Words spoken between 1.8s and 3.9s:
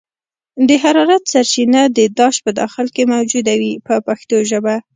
د داش په داخل کې موجوده وي